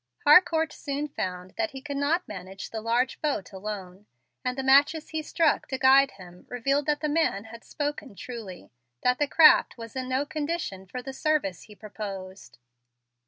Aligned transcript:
Harcourt 0.25 0.73
soon 0.73 1.07
found 1.07 1.51
that 1.59 1.69
he 1.69 1.79
could 1.79 1.95
not 1.95 2.27
manage 2.27 2.71
the 2.71 2.81
large 2.81 3.21
boat 3.21 3.51
alone, 3.53 4.07
and 4.43 4.57
the 4.57 4.63
matches 4.63 5.09
he 5.09 5.21
struck 5.21 5.67
to 5.67 5.77
guide 5.77 6.09
him 6.13 6.43
revealed 6.49 6.87
that 6.87 7.01
the 7.01 7.07
man 7.07 7.43
had 7.43 7.63
spoken 7.63 8.15
truly, 8.15 8.61
and 8.61 8.71
that 9.03 9.19
the 9.19 9.27
craft 9.27 9.77
was 9.77 9.95
in 9.95 10.09
no 10.09 10.25
condition 10.25 10.87
for 10.87 11.03
the 11.03 11.13
service 11.13 11.61
he 11.65 11.75
proposed. 11.75 12.57